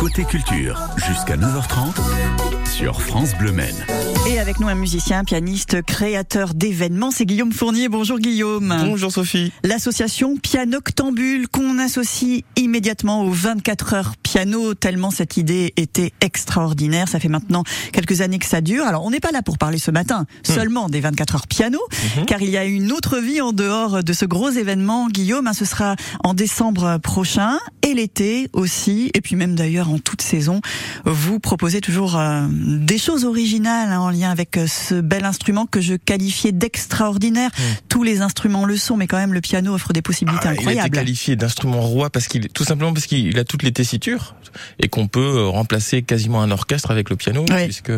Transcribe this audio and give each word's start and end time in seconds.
Côté 0.00 0.24
culture, 0.24 0.80
jusqu'à 0.96 1.36
9h30 1.36 1.94
sur 2.64 3.02
France 3.02 3.34
Bleu 3.38 3.52
Maine. 3.52 3.76
Et 4.30 4.38
avec 4.38 4.58
nous 4.60 4.68
un 4.68 4.74
musicien, 4.74 5.24
pianiste, 5.24 5.82
créateur 5.82 6.54
d'événements, 6.54 7.10
c'est 7.10 7.26
Guillaume 7.26 7.52
Fournier. 7.52 7.88
Bonjour 7.88 8.18
Guillaume. 8.18 8.74
Bonjour 8.84 9.12
Sophie. 9.12 9.52
L'association 9.62 10.36
Pianoctambule 10.36 11.48
qu'on 11.48 11.78
associe 11.78 12.42
immédiatement 12.56 13.24
aux 13.24 13.30
24 13.30 13.94
heures 13.94 14.14
piano, 14.22 14.72
tellement 14.74 15.10
cette 15.10 15.36
idée 15.36 15.74
était 15.76 16.12
extraordinaire. 16.22 17.08
Ça 17.08 17.20
fait 17.20 17.28
maintenant 17.28 17.64
quelques 17.92 18.22
années 18.22 18.38
que 18.38 18.46
ça 18.46 18.62
dure. 18.62 18.86
Alors 18.86 19.04
on 19.04 19.10
n'est 19.10 19.20
pas 19.20 19.32
là 19.32 19.42
pour 19.42 19.58
parler 19.58 19.78
ce 19.78 19.90
matin 19.90 20.26
Hmm. 20.48 20.52
seulement 20.52 20.88
des 20.88 21.00
24 21.00 21.34
heures 21.34 21.46
piano, 21.46 21.78
car 22.26 22.40
il 22.40 22.50
y 22.50 22.56
a 22.56 22.64
une 22.64 22.92
autre 22.92 23.18
vie 23.18 23.40
en 23.42 23.52
dehors 23.52 24.02
de 24.02 24.12
ce 24.12 24.24
gros 24.24 24.50
événement. 24.50 25.08
Guillaume, 25.08 25.46
hein, 25.46 25.52
ce 25.52 25.64
sera 25.64 25.96
en 26.24 26.32
décembre 26.34 26.98
prochain 26.98 27.58
et 27.82 27.92
l'été 27.94 28.48
aussi, 28.54 29.10
et 29.12 29.20
puis 29.20 29.36
même 29.36 29.54
d'ailleurs 29.54 29.89
en 29.94 29.98
toute 29.98 30.22
saison. 30.22 30.60
Vous 31.04 31.40
proposez 31.40 31.80
toujours 31.80 32.16
euh, 32.18 32.46
des 32.50 32.98
choses 32.98 33.24
originales 33.24 33.90
hein, 33.92 34.00
en 34.00 34.10
lien 34.10 34.30
avec 34.30 34.56
euh, 34.56 34.66
ce 34.66 34.94
bel 35.00 35.24
instrument 35.24 35.66
que 35.66 35.80
je 35.80 35.94
qualifiais 35.94 36.52
d'extraordinaire. 36.52 37.50
Tous 37.88 38.02
les 38.02 38.20
instruments 38.20 38.64
le 38.64 38.76
sont, 38.76 38.96
mais 38.96 39.06
quand 39.06 39.16
même 39.18 39.32
le 39.34 39.40
piano 39.40 39.74
offre 39.74 39.92
des 39.92 40.02
possibilités 40.02 40.46
Ah, 40.48 40.52
il 40.52 40.58
a 40.58 40.60
été 40.60 40.62
incroyables. 40.70 40.94
qualifié 40.96 41.36
d'instrument 41.36 41.80
roi 41.80 42.10
parce 42.10 42.26
qu'il, 42.28 42.48
tout 42.48 42.64
simplement 42.64 42.92
parce 42.92 43.06
qu'il 43.06 43.38
a 43.38 43.44
toutes 43.44 43.62
les 43.62 43.72
tessitures 43.72 44.34
et 44.78 44.88
qu'on 44.88 45.06
peut 45.06 45.20
euh, 45.20 45.46
remplacer 45.48 46.02
quasiment 46.02 46.42
un 46.42 46.50
orchestre 46.50 46.90
avec 46.90 47.10
le 47.10 47.16
piano 47.16 47.44
Oui. 47.50 47.64
puisque 47.64 47.92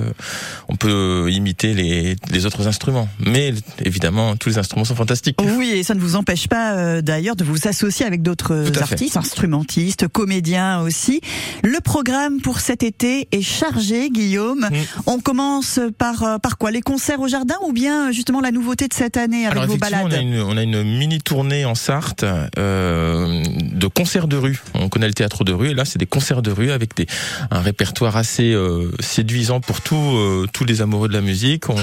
on 0.69 0.77
peut 0.77 1.28
imiter 1.30 1.74
les, 1.74 2.16
les 2.30 2.47
autres 2.47 2.66
instruments. 2.69 3.09
Mais 3.24 3.55
évidemment, 3.84 4.36
tous 4.36 4.50
les 4.50 4.59
instruments 4.59 4.84
sont 4.84 4.95
fantastiques. 4.95 5.36
Oui, 5.56 5.70
et 5.70 5.83
ça 5.83 5.95
ne 5.95 6.00
vous 6.00 6.16
empêche 6.16 6.48
pas 6.48 6.74
euh, 6.74 7.00
d'ailleurs 7.02 7.36
de 7.36 7.45
vous 7.45 7.66
associer 7.66 8.05
avec 8.06 8.22
d'autres 8.22 8.66
fait. 8.72 8.83
artistes, 8.83 9.16
instrumentistes, 9.16 10.09
comédiens 10.09 10.80
aussi. 10.80 11.20
Le 11.62 11.80
programme 11.82 12.41
pour 12.41 12.60
cet 12.60 12.82
été 12.82 13.28
est 13.32 13.42
chargé, 13.42 14.10
Guillaume. 14.10 14.68
On 15.06 15.18
commence 15.20 15.80
par 15.98 16.22
euh, 16.22 16.38
par 16.38 16.56
quoi? 16.58 16.70
Les 16.70 16.80
concerts 16.80 17.20
au 17.20 17.28
jardin 17.28 17.56
ou 17.66 17.72
bien 17.72 18.08
euh, 18.08 18.12
justement 18.12 18.41
la 18.41 18.50
nouveauté 18.50 18.88
de 18.88 18.94
cette 18.94 19.16
année 19.16 19.47
avec 19.47 19.58
Alors 19.58 19.66
vos 19.66 19.77
balades 19.77 20.05
on 20.05 20.10
a, 20.10 20.19
une, 20.19 20.41
on 20.41 20.56
a 20.56 20.62
une 20.62 20.83
mini 20.83 21.20
tournée 21.20 21.64
en 21.64 21.75
Sarthe 21.75 22.25
euh, 22.58 23.42
de 23.72 23.86
concerts 23.86 24.28
de 24.28 24.36
rue. 24.36 24.62
On 24.75 24.88
connaît 24.88 25.06
le 25.08 25.14
théâtre 25.14 25.44
de 25.44 25.53
rue 25.53 25.70
et 25.70 25.75
là 25.75 25.84
c'est 25.84 25.98
des 25.98 26.06
concerts 26.06 26.42
de 26.42 26.50
rue 26.50 26.70
avec 26.70 26.97
des, 26.97 27.06
un 27.50 27.60
répertoire 27.60 28.16
assez 28.16 28.53
euh, 28.53 28.91
séduisant 29.00 29.60
pour 29.60 29.80
tous 29.80 29.97
euh, 29.97 30.47
tous 30.53 30.64
les 30.64 30.80
amoureux 30.83 31.08
de 31.08 31.14
la 31.14 31.20
musique. 31.20 31.69
On, 31.69 31.77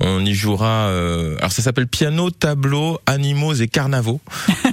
on 0.00 0.24
y 0.24 0.34
jouera. 0.34 0.88
alors 1.38 1.52
ça 1.52 1.62
s'appelle 1.62 1.86
piano, 1.86 2.30
tableau, 2.30 2.98
animaux 3.06 3.54
et 3.54 3.68
carnavaux. 3.68 4.20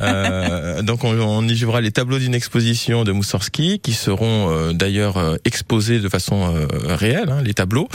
Donc 0.84 1.04
on, 1.04 1.18
on 1.20 1.48
y 1.48 1.56
jouera 1.56 1.82
les 1.82 1.92
tableaux 1.92 2.20
d'une 2.20 2.36
exposition 2.36 3.04
de 3.04 3.12
Moussorski 3.12 3.80
qui 3.80 3.94
seront 3.94 4.73
d'ailleurs 4.74 5.18
euh, 5.18 5.36
exposés 5.46 6.00
de 6.00 6.10
façon 6.10 6.56
euh, 6.56 6.68
réelle, 6.96 7.30
hein, 7.30 7.42
les 7.44 7.54
tableaux. 7.54 7.88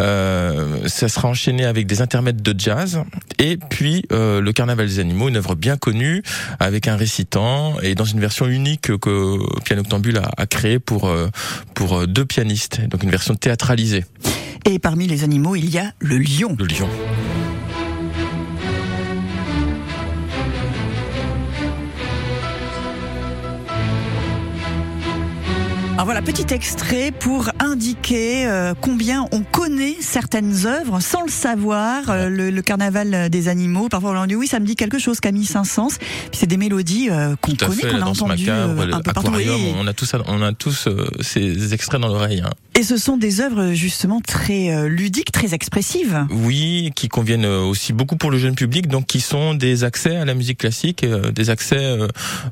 Euh, 0.00 0.86
ça 0.86 1.08
sera 1.08 1.28
enchaîné 1.28 1.64
avec 1.64 1.86
des 1.86 2.00
intermèdes 2.00 2.42
de 2.42 2.54
jazz 2.58 3.02
et 3.38 3.56
puis 3.56 4.04
le 4.10 4.50
Carnaval 4.52 4.86
des 4.86 4.98
animaux, 4.98 5.28
une 5.28 5.36
œuvre 5.36 5.54
bien 5.54 5.76
connue 5.76 6.22
avec 6.58 6.88
un 6.88 6.96
récitant 6.96 7.78
et 7.80 7.94
dans 7.94 8.04
une 8.04 8.20
version 8.20 8.46
unique 8.46 8.96
que 8.98 9.60
Piano 9.64 9.82
Octambule 9.82 10.18
a, 10.18 10.30
a 10.36 10.46
créée 10.46 10.78
pour 10.78 11.10
pour 11.74 12.06
deux 12.06 12.24
pianistes, 12.24 12.80
donc 12.88 13.02
une 13.02 13.10
version 13.10 13.34
théâtralisée. 13.34 14.04
Et 14.64 14.78
parmi 14.78 15.06
les 15.06 15.24
animaux, 15.24 15.56
il 15.56 15.70
y 15.70 15.78
a 15.78 15.92
le 16.00 16.18
lion. 16.18 16.56
Le 16.58 16.66
lion. 16.66 16.88
Alors 25.98 26.04
voilà, 26.04 26.22
petit 26.22 26.54
extrait 26.54 27.10
pour 27.10 27.50
indiquer 27.60 28.46
euh, 28.46 28.74
combien 28.80 29.26
on 29.32 29.42
connaît 29.42 29.96
certaines 30.00 30.66
œuvres 30.66 31.00
sans 31.00 31.22
le 31.22 31.30
savoir. 31.30 32.08
Euh, 32.10 32.28
le, 32.28 32.50
le 32.50 32.62
carnaval 32.62 33.28
des 33.30 33.48
animaux, 33.48 33.88
parfois 33.88 34.18
on 34.20 34.26
dit 34.26 34.34
oui, 34.36 34.46
ça 34.46 34.60
me 34.60 34.66
dit 34.66 34.76
quelque 34.76 34.98
chose, 34.98 35.20
Camille 35.20 35.44
Saint-Saëns. 35.46 35.98
Puis 35.98 36.32
c'est 36.32 36.46
des 36.46 36.56
mélodies 36.56 37.08
euh, 37.10 37.34
qu'on 37.40 37.54
connaît, 37.54 37.82
qu'on 37.82 38.00
a 38.02 38.06
entendues 38.06 38.48
euh, 38.48 38.92
un 38.92 39.00
peu 39.00 39.12
partout. 39.12 39.32
on 39.78 39.86
a 39.86 39.92
tous, 39.92 40.12
on 40.26 40.42
a 40.42 40.52
tous 40.52 40.86
euh, 40.86 41.06
ces 41.20 41.74
extraits 41.74 42.00
dans 42.00 42.08
l'oreille. 42.08 42.42
hein. 42.44 42.50
Et 42.74 42.82
ce 42.84 42.96
sont 42.96 43.16
des 43.16 43.40
œuvres 43.40 43.72
justement 43.72 44.20
très 44.20 44.70
euh, 44.70 44.88
ludiques, 44.88 45.32
très 45.32 45.52
expressives. 45.54 46.26
Oui, 46.30 46.92
qui 46.94 47.08
conviennent 47.08 47.46
aussi 47.46 47.92
beaucoup 47.92 48.16
pour 48.16 48.30
le 48.30 48.38
jeune 48.38 48.54
public, 48.54 48.86
donc 48.86 49.06
qui 49.06 49.20
sont 49.20 49.54
des 49.54 49.82
accès 49.84 50.16
à 50.16 50.24
la 50.24 50.34
musique 50.34 50.58
classique, 50.58 51.02
euh, 51.02 51.32
des 51.32 51.50
accès 51.50 51.98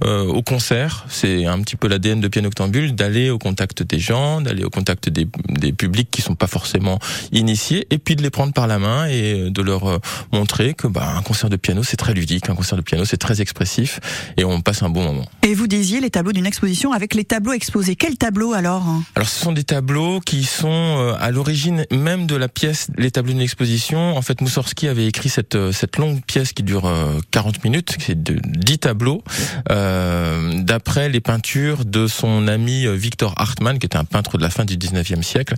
au 0.02 0.42
concert. 0.42 1.04
C'est 1.08 1.46
un 1.46 1.60
petit 1.60 1.76
peu 1.76 1.88
l'ADN 1.88 2.20
de 2.20 2.28
Piano 2.28 2.48
Octambule, 2.48 2.94
d'aller 2.94 3.30
au 3.30 3.38
contact 3.38 3.82
des 3.82 3.98
gens, 3.98 4.40
d'aller 4.40 4.64
au 4.64 4.70
contact 4.70 5.05
des, 5.10 5.28
des 5.48 5.72
publics 5.72 6.10
qui 6.10 6.22
sont 6.22 6.34
pas 6.34 6.46
forcément 6.46 6.98
initiés, 7.32 7.86
et 7.90 7.98
puis 7.98 8.16
de 8.16 8.22
les 8.22 8.30
prendre 8.30 8.52
par 8.52 8.66
la 8.66 8.78
main 8.78 9.06
et 9.06 9.40
euh, 9.40 9.50
de 9.50 9.62
leur 9.62 9.88
euh, 9.88 9.98
montrer 10.32 10.74
que 10.74 10.86
bah, 10.86 11.14
un 11.16 11.22
concert 11.22 11.50
de 11.50 11.56
piano 11.56 11.82
c'est 11.82 11.96
très 11.96 12.14
ludique, 12.14 12.48
un 12.48 12.54
concert 12.54 12.76
de 12.76 12.82
piano 12.82 13.04
c'est 13.04 13.16
très 13.16 13.40
expressif, 13.40 14.00
et 14.36 14.44
on 14.44 14.60
passe 14.60 14.82
un 14.82 14.88
bon 14.88 15.04
moment. 15.04 15.26
Et 15.42 15.54
vous 15.54 15.66
disiez 15.66 16.00
les 16.00 16.10
tableaux 16.10 16.32
d'une 16.32 16.46
exposition 16.46 16.92
avec 16.92 17.14
les 17.14 17.24
tableaux 17.24 17.52
exposés. 17.52 17.96
Quel 17.96 18.16
tableau 18.16 18.52
alors 18.52 18.82
hein? 18.82 19.02
Alors 19.14 19.28
ce 19.28 19.40
sont 19.40 19.52
des 19.52 19.64
tableaux 19.64 20.20
qui 20.20 20.44
sont 20.44 20.68
euh, 20.68 21.14
à 21.18 21.30
l'origine 21.30 21.84
même 21.90 22.26
de 22.26 22.36
la 22.36 22.48
pièce, 22.48 22.88
les 22.96 23.10
tableaux 23.10 23.32
d'une 23.32 23.42
exposition. 23.42 24.16
En 24.16 24.22
fait, 24.22 24.40
Moussorski 24.40 24.88
avait 24.88 25.06
écrit 25.06 25.28
cette, 25.28 25.72
cette 25.72 25.98
longue 25.98 26.22
pièce 26.24 26.52
qui 26.52 26.62
dure 26.62 26.86
euh, 26.86 27.18
40 27.30 27.64
minutes, 27.64 27.96
c'est 27.98 28.22
de 28.22 28.38
10 28.44 28.78
tableaux, 28.80 29.22
euh, 29.70 30.60
d'après 30.62 31.08
les 31.08 31.20
peintures 31.20 31.84
de 31.84 32.06
son 32.06 32.48
ami 32.48 32.86
Victor 32.96 33.34
Hartmann, 33.36 33.78
qui 33.78 33.86
était 33.86 33.96
un 33.96 34.04
peintre 34.04 34.38
de 34.38 34.42
la 34.42 34.50
fin 34.50 34.64
du 34.64 34.76
19e 34.86 35.22
siècle. 35.22 35.54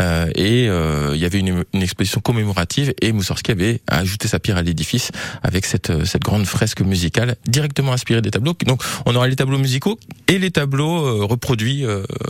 Euh, 0.00 0.26
et 0.34 0.68
euh, 0.68 1.12
il 1.14 1.20
y 1.20 1.24
avait 1.24 1.38
une, 1.38 1.64
une 1.72 1.82
exposition 1.82 2.20
commémorative 2.20 2.92
et 3.00 3.12
Moussorski 3.12 3.50
avait 3.52 3.80
ajouté 3.88 4.28
sa 4.28 4.38
pierre 4.38 4.56
à 4.56 4.62
l'édifice 4.62 5.10
avec 5.42 5.66
cette, 5.66 5.90
euh, 5.90 6.04
cette 6.04 6.22
grande 6.22 6.46
fresque 6.46 6.80
musicale 6.82 7.36
directement 7.46 7.92
inspirée 7.92 8.22
des 8.22 8.30
tableaux. 8.30 8.54
Donc 8.66 8.82
on 9.06 9.14
aura 9.14 9.28
les 9.28 9.36
tableaux 9.36 9.58
musicaux 9.58 9.98
et 10.28 10.38
les 10.38 10.50
tableaux 10.50 11.26
reproduits 11.26 11.84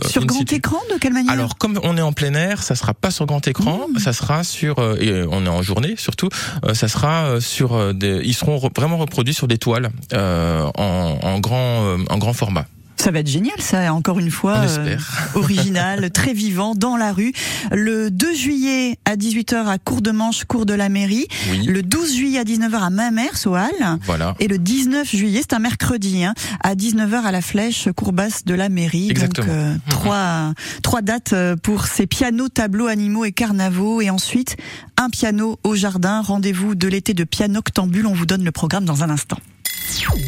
Sur 0.07 0.25
grand 0.25 0.39
situ. 0.39 0.55
écran, 0.55 0.77
de 0.93 0.97
quelle 0.99 1.13
manière? 1.13 1.31
Alors 1.31 1.57
comme 1.57 1.79
on 1.83 1.97
est 1.97 2.01
en 2.01 2.13
plein 2.13 2.33
air, 2.33 2.63
ça 2.63 2.75
sera 2.75 2.93
pas 2.93 3.11
sur 3.11 3.25
grand 3.25 3.47
écran, 3.47 3.87
Mmh. 3.93 3.99
ça 3.99 4.13
sera 4.13 4.43
sur 4.43 4.79
et 5.01 5.23
on 5.29 5.45
est 5.45 5.49
en 5.49 5.61
journée 5.61 5.95
surtout, 5.97 6.29
ça 6.73 6.87
sera 6.87 7.39
sur 7.41 7.93
des, 7.93 8.21
ils 8.23 8.33
seront 8.33 8.57
vraiment 8.75 8.97
reproduits 8.97 9.33
sur 9.33 9.47
des 9.47 9.57
toiles 9.57 9.89
euh, 10.13 10.63
en, 10.75 11.17
en 11.21 11.39
grand 11.39 11.97
en 12.09 12.17
grand 12.17 12.33
format. 12.33 12.65
Ça 13.03 13.11
va 13.11 13.19
être 13.19 13.27
génial, 13.27 13.59
ça, 13.59 13.93
encore 13.93 14.17
une 14.17 14.31
fois. 14.31 14.59
Euh, 14.59 14.95
original, 15.35 16.09
très 16.09 16.31
vivant, 16.31 16.73
dans 16.73 16.95
la 16.95 17.11
rue. 17.11 17.33
Le 17.73 18.09
2 18.09 18.33
juillet 18.33 18.97
à 19.03 19.17
18h 19.17 19.67
à 19.67 19.77
Cour-de-Manche, 19.77 20.45
cour 20.45 20.65
de 20.65 20.73
la 20.73 20.87
mairie. 20.87 21.27
Oui. 21.51 21.65
Le 21.65 21.83
12 21.83 22.15
juillet 22.15 22.39
à 22.39 22.45
19h 22.45 22.75
à 22.81 22.89
Mamers, 22.89 23.45
au 23.45 23.55
Halles. 23.55 23.99
Voilà. 24.03 24.35
Et 24.39 24.47
le 24.47 24.57
19 24.57 25.13
juillet, 25.13 25.41
c'est 25.41 25.53
un 25.53 25.59
mercredi, 25.59 26.23
hein, 26.23 26.33
à 26.63 26.75
19h 26.75 27.23
à 27.23 27.33
la 27.33 27.41
Flèche, 27.41 27.89
cour 27.93 28.13
basse 28.13 28.45
de 28.45 28.53
la 28.53 28.69
mairie. 28.69 29.09
Exactement. 29.11 29.47
Donc, 29.47 29.53
euh, 29.53 29.75
trois, 29.89 30.53
trois 30.81 31.01
dates 31.01 31.33
euh, 31.33 31.57
pour 31.57 31.87
ces 31.87 32.07
pianos, 32.07 32.47
tableaux, 32.47 32.87
animaux 32.87 33.25
et 33.25 33.33
carnavaux. 33.33 33.99
Et 33.99 34.11
ensuite, 34.11 34.55
un 34.95 35.09
piano 35.09 35.59
au 35.65 35.75
jardin. 35.75 36.21
Rendez-vous 36.21 36.73
de 36.73 36.87
l'été 36.87 37.13
de 37.13 37.25
Pianoctambule. 37.25 38.07
On 38.07 38.13
vous 38.13 38.25
donne 38.25 38.45
le 38.45 38.53
programme 38.53 38.85
dans 38.85 39.03
un 39.03 39.09
instant. 39.09 39.39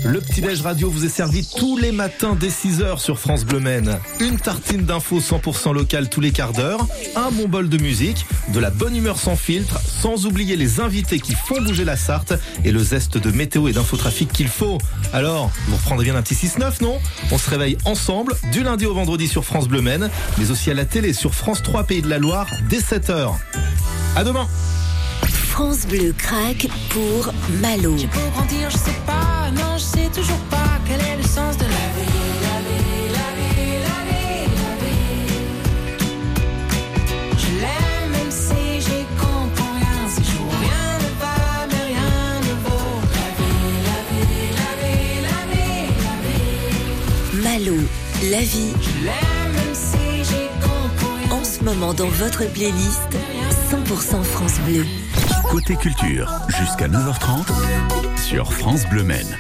Le 0.04 0.22
petit-déj 0.22 0.62
radio 0.62 0.90
vous 0.90 1.06
est 1.06 1.10
servi 1.10 1.48
tous 1.58 1.78
les 1.78 1.92
matins 1.92 2.38
dès 2.40 2.50
6h 2.50 3.00
sur 3.00 3.20
France 3.20 3.46
Bleu 3.46 3.60
Maine. 3.60 4.00
Une 4.20 4.38
tartine 4.40 4.86
d'infos 4.86 5.20
100% 5.20 5.74
locale 5.74 6.10
tous 6.10 6.22
les 6.22 6.32
quarts 6.32 6.54
d'heure, 6.54 6.86
un 7.16 7.32
bon 7.32 7.48
bol 7.48 7.70
de 7.70 7.78
musique, 7.78 8.26
de 8.54 8.60
la 8.60 8.70
bonne 8.70 8.96
humeur 8.96 9.18
sans 9.18 9.36
filtre, 9.36 9.80
sans 9.80 10.26
oublier 10.26 10.56
les 10.56 10.80
invités 10.80 11.20
qui 11.20 11.34
font 11.34 11.62
bouger 11.62 11.86
la 11.86 11.98
Sarthe 11.98 12.34
et 12.64 12.72
le 12.72 12.84
zeste 12.84 13.18
de 13.18 13.32
météo 13.32 13.68
et 13.68 13.74
d'infotrafic 13.74 14.32
qu'il 14.32 14.48
faut. 14.48 14.78
Alors, 15.14 15.52
vous 15.68 15.76
reprendrez 15.76 16.06
bien 16.06 16.16
un 16.16 16.22
petit 16.22 16.36
6-9, 16.36 16.82
non? 16.82 17.00
On 17.32 17.38
se 17.38 17.50
réveille 17.50 17.78
ensemble 17.86 18.36
du 18.52 18.64
lundi 18.64 18.86
au 18.86 18.94
vendredi 18.94 19.28
sur 19.28 19.46
France 19.46 19.68
Bleu 19.68 19.82
Maine, 19.82 20.10
mais 20.38 20.52
aussi 20.52 20.72
à 20.72 20.74
la 20.74 20.86
télé 20.86 21.14
sur 21.14 21.34
France 21.34 21.64
3 21.64 21.84
Pays 21.86 22.02
de 22.02 22.10
la 22.10 22.20
Loire 22.20 22.48
dès 22.70 22.80
7h. 22.80 23.32
À 24.16 24.24
demain 24.24 24.48
France 25.56 25.88
Bleu 25.88 26.14
craque 26.18 26.68
pour 26.90 27.34
Malo. 27.62 27.96
J'ai 27.98 28.08
beau 28.08 28.20
grandir, 28.34 28.70
je 28.70 28.76
sais 28.78 29.00
pas, 29.06 29.50
non, 29.56 29.78
je 29.78 29.84
sais 29.84 30.10
toujours 30.14 30.44
pas 30.52 30.82
quel 30.86 31.00
est 31.00 31.16
le 31.16 31.24
sens 31.24 31.56
de 31.56 31.64
la 31.64 31.86
vie. 31.96 32.12
La 32.44 32.60
vie, 32.68 33.08
la 33.16 33.30
vie, 33.38 33.78
la 33.88 34.00
vie, 34.10 34.52
la 34.60 34.74
vie. 34.84 35.32
Je 37.38 37.52
l'aime 37.62 38.10
même 38.12 38.30
si 38.30 38.82
j'y 38.82 39.06
comprends 39.18 39.72
rien. 39.80 39.98
Si 40.14 40.22
je 40.30 40.38
vois 40.44 40.60
rien 40.60 40.88
ne 41.00 41.10
va, 41.22 41.38
mais 41.70 41.84
rien 41.94 42.20
ne 42.42 42.54
vaut. 42.66 43.00
La 43.16 43.30
vie, 43.40 43.76
la 43.88 44.00
vie, 44.12 44.50
la 44.60 44.72
vie, 44.82 45.16
la 45.30 45.42
vie, 45.54 45.88
la 46.04 46.16
vie. 46.26 47.64
Malo, 47.64 47.80
la 48.30 48.42
vie, 48.42 48.74
Je 48.82 48.94
l'aime 49.06 49.54
même 49.54 49.74
si 49.74 50.04
j'y 50.22 50.46
comprends 50.60 51.16
rien. 51.16 51.32
en 51.40 51.46
ce 51.46 51.64
moment 51.64 51.94
dans 51.94 52.10
votre 52.10 52.44
playlist 52.52 53.16
100% 53.72 54.22
France 54.22 54.60
Bleu. 54.68 54.84
Côté 55.50 55.76
culture, 55.76 56.32
jusqu'à 56.48 56.88
9h30 56.88 57.46
sur 58.18 58.54
France 58.54 58.86
Bleu 58.90 59.04
Maine. 59.04 59.38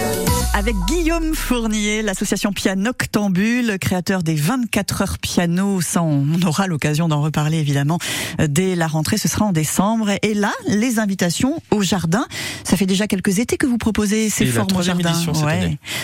Avec 0.55 0.77
Guillaume 0.87 1.35
Fournier, 1.35 2.01
l'association 2.01 2.53
Pianoctambule, 2.53 3.77
créateur 3.77 4.23
des 4.23 4.35
24 4.35 5.01
heures 5.01 5.17
piano. 5.19 5.81
Ça, 5.81 6.01
on 6.01 6.41
aura 6.45 6.67
l'occasion 6.67 7.09
d'en 7.09 7.21
reparler 7.21 7.57
évidemment 7.57 7.99
dès 8.39 8.75
la 8.75 8.87
rentrée. 8.87 9.17
Ce 9.17 9.27
sera 9.27 9.43
en 9.43 9.51
décembre. 9.51 10.11
Et 10.21 10.33
là, 10.33 10.53
les 10.69 10.97
invitations 10.99 11.61
au 11.71 11.81
jardin. 11.81 12.25
Ça 12.63 12.77
fait 12.77 12.85
déjà 12.85 13.05
quelques 13.05 13.39
étés 13.39 13.57
que 13.57 13.67
vous 13.67 13.77
proposez 13.77 14.29
ces 14.29 14.45
formes 14.45 14.77
au 14.77 14.81
jardin. 14.81 15.11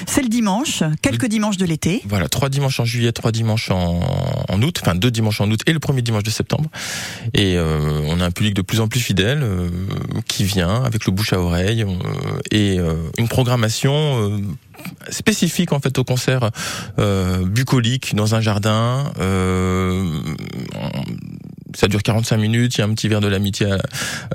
C'est 0.06 0.22
le 0.22 0.28
dimanche, 0.28 0.84
quelques 1.02 1.28
dimanches 1.28 1.58
de 1.58 1.66
l'été. 1.66 2.02
Voilà, 2.10 2.28
trois 2.28 2.50
dimanches 2.50 2.82
en 2.82 2.86
juillet, 2.86 3.14
trois 3.14 3.32
dimanches 3.32 3.72
en, 3.72 4.02
en 4.50 4.62
août, 4.62 4.80
enfin 4.82 4.96
deux 4.96 5.12
dimanches 5.12 5.40
en 5.40 5.50
août 5.50 5.62
et 5.66 5.72
le 5.72 5.80
premier 5.80 6.02
dimanche 6.02 6.24
de 6.24 6.30
septembre. 6.30 6.70
Et 7.34 7.56
euh, 7.56 8.02
on 8.08 8.20
a 8.20 8.26
un 8.26 8.32
public 8.32 8.54
de 8.54 8.62
plus 8.62 8.82
en 8.82 8.90
plus 8.90 9.00
fidèle 9.00 9.44
euh, 9.44 9.70
qui 10.28 10.44
vient 10.44 10.84
avec 10.84 11.06
le 11.06 11.14
bouche 11.14 11.32
à 11.32 11.40
oreille 11.40 11.84
euh, 11.84 11.88
et 12.52 12.80
euh, 12.80 12.96
une 13.18 13.30
programmation 13.30 13.94
euh, 13.94 14.41
spécifique 15.10 15.72
en 15.74 15.80
fait 15.80 15.98
au 15.98 16.04
concert 16.04 16.50
euh, 17.00 17.46
bucolique 17.46 18.16
dans 18.16 18.36
un 18.36 18.42
jardin. 18.42 19.12
Ça 21.76 21.88
dure 21.88 22.04
45 22.04 22.38
minutes, 22.38 22.76
il 22.76 22.80
y 22.80 22.82
a 22.82 22.86
un 22.86 22.94
petit 22.94 23.08
verre 23.08 23.22
de 23.22 23.28
l'amitié 23.28 23.72
à, 23.72 23.78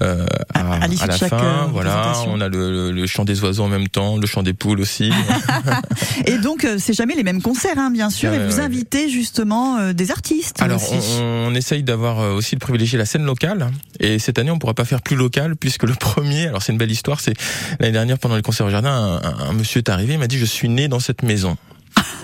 euh, 0.03 0.27
À- 0.55 0.75
à 0.83 0.87
l'issue 0.89 1.03
de 1.05 1.09
la 1.09 1.17
chaque, 1.17 1.31
fin. 1.31 1.39
euh, 1.39 1.67
voilà, 1.71 2.15
on 2.29 2.41
a 2.41 2.49
le, 2.49 2.71
le- 2.71 2.93
le 2.93 3.07
chant 3.07 3.25
des 3.25 3.43
oiseaux 3.43 3.65
en 3.65 3.69
même 3.69 3.89
temps, 3.89 4.17
le 4.17 4.27
chant 4.27 4.43
des 4.43 4.55
poules 4.55 4.81
aussi. 4.81 5.11
Et 6.27 6.39
donc, 6.39 6.65
euh, 6.65 6.77
c'est 6.79 6.93
jamais 6.95 7.15
les 7.15 7.23
mêmes 7.23 7.43
concerts, 7.43 7.79
hein, 7.79 7.91
bien 7.91 8.11
sûr. 8.11 8.33
Et 8.33 8.45
vous 8.47 8.61
invitez 8.61 9.09
justement 9.09 9.79
euh, 9.79 9.93
des 9.93 10.11
artistes. 10.11 10.61
Alors, 10.63 10.83
aussi. 10.83 10.95
on, 11.21 11.49
on 11.51 11.55
essaye 11.55 11.83
d'avoir 11.83 12.19
aussi 12.35 12.55
de 12.55 12.61
privilégier 12.61 12.99
la 12.99 13.05
scène 13.07 13.25
locale. 13.25 13.69
Et 14.01 14.19
cette 14.19 14.39
année, 14.39 14.51
on 14.51 14.59
pourra 14.59 14.75
pas 14.75 14.85
faire 14.85 15.03
plus 15.03 15.17
local 15.17 15.57
puisque 15.57 15.83
le 15.85 15.95
premier, 15.99 16.47
alors 16.49 16.63
c'est 16.63 16.73
une 16.73 16.79
belle 16.79 16.91
histoire, 16.91 17.21
c'est 17.21 17.35
l'année 17.81 17.93
dernière 17.93 18.19
pendant 18.19 18.37
les 18.37 18.43
concerts 18.43 18.67
au 18.67 18.71
jardin, 18.71 18.91
un, 18.91 19.17
un- 19.29 19.49
un 19.51 19.53
monsieur 19.53 19.79
est 19.79 19.89
arrivé, 19.89 20.15
il 20.15 20.19
m'a 20.19 20.27
dit 20.27 20.39
je 20.39 20.45
suis 20.45 20.69
né 20.69 20.89
dans 20.89 21.01
cette 21.01 21.23
maison. 21.23 21.57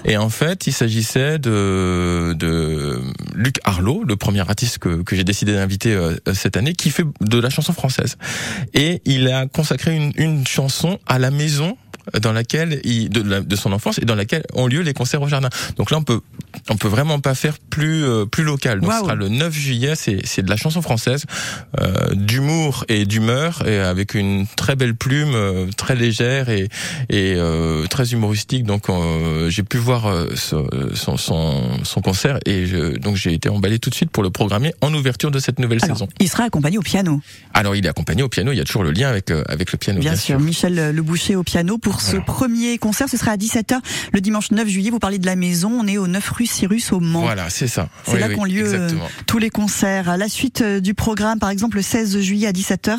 Et 0.04 0.16
en 0.16 0.30
fait, 0.30 0.66
il 0.66 0.72
s'agissait 0.72 1.38
de, 1.38 2.34
de 2.36 3.00
Luc 3.34 3.56
Harlot, 3.64 4.04
le 4.04 4.16
premier 4.16 4.40
artiste 4.40 4.78
que, 4.78 5.02
que 5.02 5.14
j'ai 5.14 5.24
décidé 5.24 5.54
d'inviter 5.54 5.94
euh, 5.94 6.16
cette 6.34 6.56
année, 6.56 6.72
qui 6.72 6.90
fait 6.90 7.04
de 7.20 7.38
la 7.38 7.50
chanson 7.50 7.72
française. 7.72 8.16
Et 8.74 9.00
il 9.04 9.28
a 9.28 9.46
consacré 9.46 9.96
une, 9.96 10.12
une 10.16 10.46
chanson 10.46 10.98
à 11.06 11.18
la 11.18 11.30
maison 11.30 11.76
dans 12.20 12.32
laquelle 12.32 12.80
il, 12.84 13.10
de, 13.10 13.22
de 13.40 13.56
son 13.56 13.72
enfance 13.72 13.98
et 13.98 14.04
dans 14.04 14.16
laquelle 14.16 14.42
ont 14.54 14.66
lieu 14.66 14.80
les 14.80 14.92
concerts 14.92 15.22
au 15.22 15.28
jardin. 15.28 15.50
Donc 15.76 15.90
là, 15.90 15.98
on 15.98 16.02
peut 16.02 16.20
on 16.70 16.76
peut 16.76 16.88
vraiment 16.88 17.18
pas 17.20 17.34
faire 17.34 17.54
plus 17.70 18.04
euh, 18.04 18.26
plus 18.26 18.44
local. 18.44 18.80
Donc 18.80 18.92
ce 18.92 18.98
sera 19.00 19.14
le 19.14 19.28
9 19.28 19.52
juillet. 19.54 19.94
C'est 19.96 20.20
c'est 20.24 20.42
de 20.42 20.50
la 20.50 20.56
chanson 20.56 20.82
française, 20.82 21.24
euh, 21.80 22.14
d'humour 22.14 22.84
et 22.88 23.04
d'humeur, 23.06 23.66
et 23.66 23.78
avec 23.78 24.14
une 24.14 24.46
très 24.56 24.76
belle 24.76 24.94
plume, 24.94 25.32
euh, 25.34 25.66
très 25.76 25.94
légère 25.94 26.48
et 26.48 26.68
et 27.08 27.34
euh, 27.36 27.86
très 27.86 28.12
humoristique. 28.12 28.64
Donc 28.64 28.88
euh, 28.88 29.48
j'ai 29.50 29.62
pu 29.62 29.76
voir 29.78 30.06
euh, 30.06 30.28
son, 30.94 31.16
son 31.16 31.62
son 31.84 32.00
concert 32.00 32.38
et 32.46 32.66
je- 32.66 32.96
donc 32.98 33.16
j'ai 33.16 33.32
été 33.32 33.48
emballé 33.48 33.78
tout 33.78 33.90
de 33.90 33.94
suite 33.94 34.10
pour 34.10 34.22
le 34.22 34.30
programmer 34.30 34.74
en 34.80 34.92
ouverture 34.94 35.30
de 35.30 35.38
cette 35.38 35.58
nouvelle 35.58 35.78
Alors, 35.82 35.96
saison. 35.96 36.08
il 36.20 36.28
sera 36.28 36.44
accompagné 36.44 36.78
au 36.78 36.82
piano, 36.82 37.20
Alors 37.54 37.74
il 37.76 37.84
est 37.86 37.88
accompagné 37.88 38.22
au 38.22 38.28
piano. 38.28 38.52
Il 38.52 38.56
y 38.58 38.60
a 38.60 38.64
toujours 38.64 38.84
le 38.84 38.92
lien 38.92 39.08
avec 39.08 39.30
euh, 39.30 39.42
avec 39.48 39.72
le 39.72 39.78
piano. 39.78 40.00
bien, 40.00 40.16
sûr. 40.16 40.38
Michel 40.40 40.92
Le 40.94 41.02
Boucher 41.02 41.36
au 41.36 41.42
piano 41.42 41.78
pour 41.78 42.00
ce 42.00 42.16
premier 42.16 42.78
concert. 42.78 43.08
Ce 43.08 43.16
sera 43.16 43.32
à 43.32 43.36
17h 43.36 43.78
le 44.12 44.20
dimanche 44.20 44.50
9 44.50 44.68
juillet. 44.68 44.90
Vous 44.90 44.98
parlez 44.98 45.18
de 45.18 45.26
la 45.26 45.36
maison. 45.36 45.70
On 45.80 45.86
est 45.86 45.98
au 45.98 46.06
9 46.06 46.30
rue 46.30 46.41
Cyrus 46.46 46.92
au 46.92 47.00
Mans. 47.00 47.20
Voilà, 47.22 47.50
c'est 47.50 47.66
ça. 47.68 47.88
C'est 48.04 48.14
Oui, 48.14 48.20
là 48.20 48.28
oui, 48.28 48.34
qu'ont 48.34 48.44
lieu 48.44 48.62
euh, 48.66 48.72
Exactement. 48.74 49.08
tous 49.26 49.38
les 49.38 49.50
concerts. 49.50 50.08
À 50.08 50.16
la 50.16 50.28
suite 50.28 50.60
euh, 50.62 50.80
du 50.80 50.94
programme, 50.94 51.38
par 51.38 51.50
exemple, 51.50 51.76
le 51.76 51.82
16 51.82 52.20
juillet 52.20 52.48
à 52.48 52.52
17h, 52.52 52.96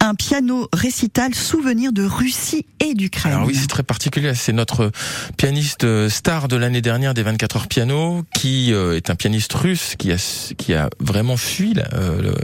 un 0.00 0.14
piano 0.14 0.68
récital 0.72 1.34
souvenir 1.34 1.92
de 1.92 2.04
Russie 2.04 2.66
et 2.80 2.94
d'Ukraine. 2.94 3.32
Alors 3.34 3.46
oui, 3.46 3.54
c'est 3.54 3.66
très 3.68 3.82
particulier. 3.82 4.34
C'est 4.34 4.52
notre 4.52 4.90
pianiste 5.36 5.84
euh, 5.84 6.08
star 6.08 6.48
de 6.48 6.56
l'année 6.56 6.82
dernière 6.82 7.14
des 7.14 7.22
24 7.22 7.56
heures 7.56 7.68
piano, 7.68 8.24
qui 8.34 8.72
est 8.72 9.10
un 9.10 9.14
pianiste 9.14 9.52
russe 9.54 9.94
qui 9.98 10.12
a 10.12 10.16
qui 10.58 10.74
a 10.74 10.90
vraiment 11.00 11.36
fui 11.36 11.74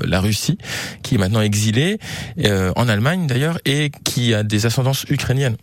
la, 0.05 0.20
Russie, 0.20 0.58
qui 1.03 1.14
est 1.14 1.19
maintenant 1.19 1.41
exilé 1.41 1.99
euh, 2.44 2.73
en 2.76 2.88
Allemagne 2.88 3.26
d'ailleurs, 3.26 3.58
et 3.64 3.91
qui 4.05 4.35
a 4.35 4.43
des 4.43 4.67
ascendances 4.67 5.05
ukrainiennes. 5.08 5.56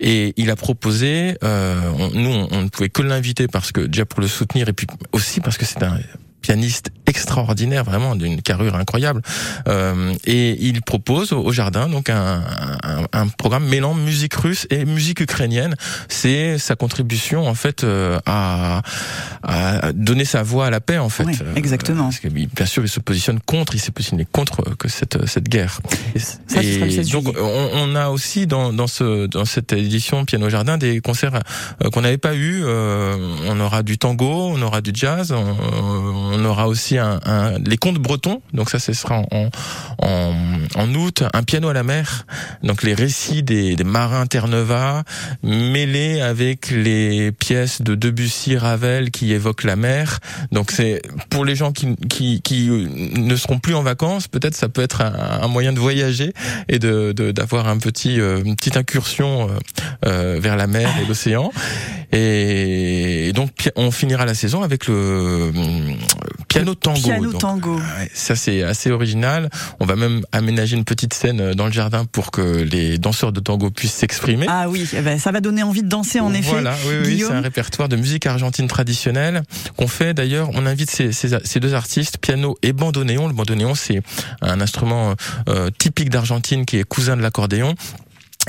Et 0.00 0.32
il 0.36 0.50
a 0.50 0.56
proposé, 0.56 1.36
euh, 1.42 1.80
on- 1.98 2.10
nous 2.10 2.30
on, 2.30 2.48
on 2.50 2.62
ne 2.62 2.68
pouvait 2.68 2.88
que 2.88 3.02
l'inviter 3.02 3.48
parce 3.48 3.72
que 3.72 3.80
déjà 3.82 4.04
pour 4.04 4.20
le 4.20 4.28
soutenir 4.34 4.68
et 4.68 4.72
puis 4.72 4.86
aussi 5.12 5.40
parce 5.40 5.56
que 5.56 5.64
c'est 5.64 5.82
un 5.82 5.98
pianiste 6.42 6.90
extraordinaire, 7.14 7.84
vraiment 7.84 8.16
d'une 8.16 8.42
carrure 8.42 8.74
incroyable. 8.74 9.22
Euh, 9.68 10.12
et 10.26 10.56
il 10.60 10.82
propose 10.82 11.32
au, 11.32 11.40
au 11.44 11.52
jardin 11.52 11.88
donc 11.88 12.10
un, 12.10 12.42
un, 12.82 13.04
un 13.12 13.28
programme 13.28 13.66
mêlant 13.68 13.94
musique 13.94 14.34
russe 14.34 14.66
et 14.70 14.84
musique 14.84 15.20
ukrainienne. 15.20 15.74
C'est 16.08 16.58
sa 16.58 16.74
contribution 16.74 17.46
en 17.46 17.54
fait 17.54 17.84
euh, 17.84 18.18
à, 18.26 18.82
à 19.44 19.92
donner 19.92 20.24
sa 20.24 20.42
voix 20.42 20.66
à 20.66 20.70
la 20.70 20.80
paix 20.80 20.98
en 20.98 21.08
fait. 21.08 21.24
Ouais, 21.24 21.36
exactement. 21.54 22.04
parce 22.04 22.18
que 22.18 22.28
bien 22.28 22.66
sûr 22.66 22.82
il 22.82 22.88
se 22.88 23.00
positionne 23.00 23.38
contre, 23.40 23.76
il 23.76 23.80
s'est 23.80 23.92
positionné 23.92 24.26
contre 24.30 24.60
euh, 24.66 24.74
que 24.76 24.88
cette 24.88 25.26
cette 25.26 25.48
guerre. 25.48 25.78
Et, 26.16 26.18
Ça, 26.18 26.62
16 26.62 27.10
donc 27.10 27.26
on, 27.38 27.68
on 27.74 27.94
a 27.94 28.08
aussi 28.08 28.46
dans 28.48 28.72
dans 28.72 28.88
ce 28.88 29.26
dans 29.26 29.44
cette 29.44 29.72
édition 29.72 30.24
Piano 30.24 30.48
Jardin 30.48 30.78
des 30.78 31.00
concerts 31.00 31.38
qu'on 31.92 32.00
n'avait 32.00 32.18
pas 32.18 32.34
eu. 32.34 32.62
Euh, 32.64 33.16
on 33.46 33.60
aura 33.60 33.82
du 33.82 33.98
tango, 33.98 34.50
on 34.56 34.60
aura 34.62 34.80
du 34.80 34.90
jazz, 34.94 35.32
on, 35.32 35.54
on 36.34 36.44
aura 36.44 36.66
aussi 36.68 36.98
un, 36.98 37.03
un- 37.24 37.58
les 37.58 37.76
contes 37.76 37.98
bretons. 37.98 38.40
Donc 38.52 38.70
ça, 38.70 38.78
ce 38.78 38.92
sera 38.92 39.22
en, 39.30 39.50
en, 39.98 40.34
en 40.74 40.94
août. 40.94 41.22
Un 41.32 41.42
piano 41.42 41.68
à 41.68 41.72
la 41.72 41.82
mer. 41.82 42.26
Donc 42.62 42.82
les 42.82 42.94
récits 42.94 43.42
des, 43.42 43.76
des 43.76 43.84
marins 43.84 44.26
Terre-Neuva 44.26 45.04
mêlés 45.42 46.20
avec 46.20 46.70
les 46.70 47.32
pièces 47.32 47.82
de 47.82 47.94
Debussy, 47.94 48.56
Ravel 48.56 49.10
qui 49.10 49.32
évoquent 49.32 49.64
la 49.64 49.76
mer. 49.76 50.20
Donc 50.52 50.70
c'est 50.70 51.02
pour 51.30 51.44
les 51.44 51.54
gens 51.56 51.72
qui, 51.72 51.96
qui, 52.08 52.40
qui 52.42 52.68
ne 52.68 53.36
seront 53.36 53.58
plus 53.58 53.74
en 53.74 53.82
vacances, 53.82 54.28
peut-être 54.28 54.54
ça 54.54 54.68
peut 54.68 54.82
être 54.82 55.00
un, 55.00 55.40
un 55.42 55.48
moyen 55.48 55.72
de 55.72 55.80
voyager 55.80 56.32
et 56.68 56.78
de 56.78 57.12
d'avoir 57.12 57.68
un 57.68 57.78
petit 57.78 58.20
euh, 58.20 58.42
une 58.44 58.56
petite 58.56 58.76
incursion 58.76 59.48
euh, 59.48 59.52
euh, 60.06 60.38
vers 60.40 60.56
la 60.56 60.66
mer 60.66 60.88
et 61.02 61.06
l'océan. 61.06 61.50
Et 62.12 63.32
donc 63.34 63.70
on 63.76 63.90
finira 63.90 64.24
la 64.24 64.34
saison 64.34 64.62
avec 64.62 64.86
le 64.86 65.52
piano 66.54 66.74
tango. 66.74 67.00
Piano 67.00 67.32
Donc, 67.32 67.40
tango. 67.40 67.76
Ouais, 67.76 68.10
ça 68.14 68.36
c'est 68.36 68.62
assez 68.62 68.90
original. 68.90 69.50
On 69.80 69.86
va 69.86 69.96
même 69.96 70.22
aménager 70.32 70.76
une 70.76 70.84
petite 70.84 71.14
scène 71.14 71.40
euh, 71.40 71.54
dans 71.54 71.66
le 71.66 71.72
jardin 71.72 72.04
pour 72.04 72.30
que 72.30 72.40
les 72.40 72.98
danseurs 72.98 73.32
de 73.32 73.40
tango 73.40 73.70
puissent 73.70 73.94
s'exprimer. 73.94 74.46
Ah 74.48 74.68
oui, 74.68 74.88
eh 74.92 75.00
ben, 75.00 75.18
ça 75.18 75.32
va 75.32 75.40
donner 75.40 75.62
envie 75.62 75.82
de 75.82 75.88
danser 75.88 76.20
en 76.20 76.32
effet. 76.32 76.50
Voilà, 76.50 76.74
oui, 76.86 76.94
oui, 77.04 77.24
c'est 77.26 77.32
un 77.32 77.40
répertoire 77.40 77.88
de 77.88 77.96
musique 77.96 78.26
argentine 78.26 78.66
traditionnelle 78.66 79.42
qu'on 79.76 79.88
fait 79.88 80.14
d'ailleurs. 80.14 80.50
On 80.54 80.66
invite 80.66 80.90
ces, 80.90 81.12
ces, 81.12 81.30
ces 81.44 81.60
deux 81.60 81.74
artistes, 81.74 82.18
piano 82.18 82.56
et 82.62 82.72
bandoneon. 82.72 83.28
Le 83.28 83.34
bandoneon, 83.34 83.74
c'est 83.74 84.02
un 84.40 84.60
instrument 84.60 85.14
euh, 85.48 85.70
typique 85.78 86.10
d'Argentine 86.10 86.64
qui 86.64 86.78
est 86.78 86.84
cousin 86.84 87.16
de 87.16 87.22
l'accordéon. 87.22 87.74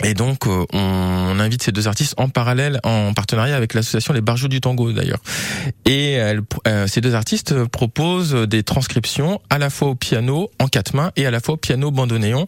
Et 0.03 0.13
donc, 0.13 0.45
euh, 0.45 0.65
on 0.73 1.39
invite 1.39 1.63
ces 1.63 1.71
deux 1.71 1.87
artistes 1.87 2.15
en 2.17 2.27
parallèle, 2.29 2.79
en 2.83 3.13
partenariat 3.13 3.55
avec 3.55 3.73
l'association 3.73 4.13
Les 4.13 4.21
Barjots 4.21 4.49
du 4.49 4.59
Tango 4.61 4.91
d'ailleurs. 4.91 5.19
Et 5.85 6.17
euh, 6.19 6.87
ces 6.87 6.99
deux 7.01 7.15
artistes 7.15 7.63
proposent 7.65 8.33
des 8.33 8.63
transcriptions 8.63 9.39
à 9.49 9.57
la 9.57 9.69
fois 9.69 9.89
au 9.89 9.95
piano 9.95 10.51
en 10.59 10.67
quatre 10.67 10.93
mains 10.95 11.11
et 11.15 11.25
à 11.25 11.31
la 11.31 11.39
fois 11.39 11.53
au 11.53 11.57
piano 11.57 11.91
bandoneon. 11.91 12.45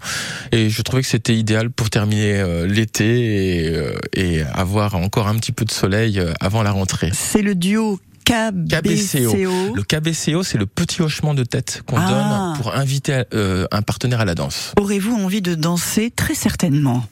Et 0.52 0.70
je 0.70 0.82
trouvais 0.82 1.02
que 1.02 1.08
c'était 1.08 1.36
idéal 1.36 1.70
pour 1.70 1.90
terminer 1.90 2.36
euh, 2.40 2.68
l'été 2.68 3.66
et, 3.68 3.76
euh, 3.76 3.94
et 4.14 4.42
avoir 4.54 4.96
encore 4.96 5.28
un 5.28 5.36
petit 5.36 5.54
peu 5.54 5.64
de 5.64 5.72
soleil 5.72 6.22
avant 6.42 6.64
la 6.64 6.72
rentrée. 6.72 7.12
C'est 7.14 7.42
le 7.42 7.56
duo 7.56 8.00
KBCO. 8.26 9.74
Le 9.74 9.84
KBCO, 9.84 10.44
c'est 10.44 10.58
le 10.58 10.66
petit 10.66 11.02
hochement 11.02 11.34
de 11.34 11.46
tête 11.46 11.82
qu'on 11.88 11.96
Ah. 11.98 12.10
donne 12.54 12.62
pour 12.62 12.76
inviter 12.76 13.24
un 13.34 13.82
partenaire 13.82 14.20
à 14.20 14.26
la 14.26 14.36
danse. 14.36 14.74
Aurez-vous 14.78 15.16
envie 15.16 15.42
de 15.42 15.56
danser? 15.56 16.12
Très 16.14 16.36
certainement. 16.36 17.06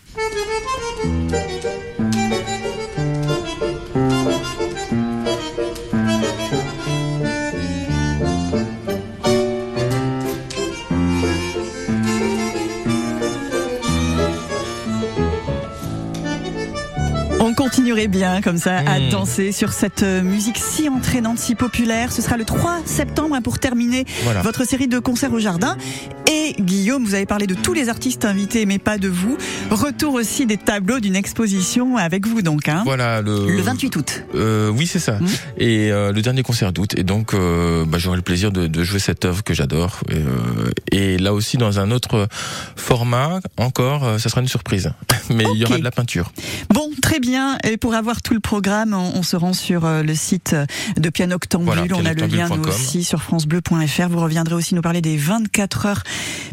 On 1.05 1.27
continuerait 1.27 1.54
très 17.93 18.07
bien 18.07 18.41
comme 18.41 18.57
ça 18.57 18.77
à 18.79 18.99
Mm. 18.99 19.09
danser 19.09 19.51
sur 19.51 19.71
cette 19.73 20.03
euh, 20.03 20.21
musique 20.21 20.57
si 20.57 20.89
entraînante, 20.89 21.37
si 21.37 21.53
populaire. 21.55 22.11
Ce 22.11 22.21
sera 22.21 22.37
le 22.37 22.45
3 22.45 22.79
septembre 22.85 23.35
hein, 23.35 23.41
pour 23.41 23.59
terminer 23.59 24.05
Voilà. 24.23 24.41
votre 24.41 24.65
série 24.65 24.87
de 24.87 24.99
concerts 24.99 25.33
au 25.33 25.39
jardin. 25.39 25.77
Et 26.31 26.55
Guillaume, 26.59 27.03
vous 27.05 27.13
avez 27.15 27.25
parlé 27.25 27.45
de 27.47 27.53
tous 27.53 27.73
les 27.73 27.89
artistes 27.89 28.25
invités, 28.25 28.65
mais 28.65 28.79
pas 28.79 28.97
de 28.97 29.07
vous. 29.07 29.37
Retour 29.69 30.13
aussi 30.15 30.45
des 30.45 30.57
tableaux 30.57 30.99
d'une 30.99 31.15
exposition 31.15 31.97
avec 31.97 32.25
vous 32.27 32.41
donc. 32.41 32.67
Hein 32.67 32.81
Voilà 32.85 33.21
le, 33.21 33.47
le 33.55 33.61
28 33.61 33.95
août. 33.95 34.23
Euh, 34.35 34.69
oui, 34.69 34.87
c'est 34.87 34.99
ça. 34.99 35.19
Mhm. 35.19 35.27
Et 35.57 35.91
euh, 35.91 36.11
le 36.11 36.21
dernier 36.21 36.43
concert 36.43 36.71
d'août. 36.73 36.91
Et 36.97 37.03
donc, 37.03 37.33
euh, 37.33 37.85
bah, 37.85 37.97
j'aurai 37.99 38.17
le 38.17 38.23
plaisir 38.23 38.51
de, 38.51 38.67
de 38.67 38.83
jouer 38.83 38.99
cette 38.99 39.25
œuvre 39.25 39.43
que 39.43 39.53
j'adore. 39.53 39.99
Et, 40.09 40.15
euh, 40.15 40.71
et 40.91 41.17
là 41.17 41.33
aussi, 41.33 41.57
dans 41.57 41.79
un 41.79 41.91
autre 41.91 42.27
format, 42.75 43.39
encore, 43.57 44.03
euh, 44.05 44.17
ça 44.17 44.29
sera 44.29 44.41
une 44.41 44.47
surprise. 44.47 44.91
Mais 45.29 45.45
il 45.53 45.59
y 45.59 45.65
aura 45.65 45.77
de 45.77 45.83
la 45.83 45.91
peinture. 45.91 46.31
Bon, 46.69 46.89
très 47.01 47.19
bien. 47.19 47.57
Et 47.63 47.74
pour 47.77 47.93
avoir 47.95 48.21
tout 48.21 48.33
le 48.33 48.39
programme, 48.39 48.93
on, 48.93 49.13
on 49.15 49.23
se 49.23 49.35
rend 49.35 49.53
sur 49.53 49.85
euh, 49.85 50.03
le 50.03 50.15
site 50.15 50.55
de 50.97 51.09
Piano 51.09 51.35
Octambule. 51.35 51.65
Voilà, 51.65 51.83
on 51.95 52.05
a 52.05 52.13
le 52.13 52.25
lien 52.27 52.47
nous 52.49 52.67
aussi 52.67 53.03
sur 53.03 53.21
francebleu.fr. 53.21 54.09
Vous 54.09 54.19
reviendrez 54.19 54.55
aussi 54.55 54.75
nous 54.75 54.81
parler 54.81 55.01
des 55.01 55.17
24 55.17 55.85
heures 55.85 56.03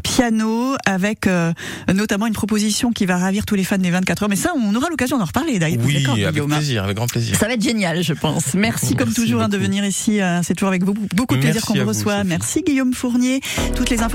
piano 0.02 0.74
avec 0.86 1.26
euh, 1.26 1.52
notamment 1.92 2.26
une 2.26 2.32
proposition 2.34 2.90
qui 2.92 3.06
va 3.06 3.16
ravir 3.16 3.46
tous 3.46 3.54
les 3.54 3.64
fans 3.64 3.78
des 3.78 3.90
24 3.90 4.24
heures. 4.24 4.28
Mais 4.28 4.36
ça, 4.36 4.52
on 4.56 4.74
aura 4.74 4.88
l'occasion 4.90 5.18
d'en 5.18 5.24
reparler 5.24 5.58
d'ailleurs. 5.58 5.80
Oui, 5.84 5.94
D'accord, 5.94 6.14
avec 6.14 6.30
Guillaume, 6.32 6.52
hein 6.52 6.56
plaisir, 6.56 6.84
avec 6.84 6.96
grand 6.96 7.06
plaisir. 7.06 7.36
Ça 7.36 7.46
va 7.46 7.54
être 7.54 7.62
génial, 7.62 8.02
je 8.02 8.12
pense. 8.12 8.54
Merci, 8.54 8.94
comme 8.94 9.08
Merci 9.08 9.20
toujours 9.22 9.42
hein, 9.42 9.48
de 9.48 9.56
venir 9.56 9.84
ici. 9.84 10.20
euh, 10.20 10.40
C'est 10.42 10.54
toujours 10.54 10.68
avec 10.68 10.84
beaucoup, 10.84 11.06
beaucoup 11.14 11.36
de 11.36 11.40
plaisir 11.40 11.62
qu'on 11.62 11.74
vous 11.74 11.86
reçoit. 11.86 12.18
Sophie. 12.18 12.28
Merci 12.28 12.62
Guillaume 12.62 12.92
Fournier. 12.92 13.40
Toutes 13.74 13.90
les 13.90 14.00
infos 14.00 14.10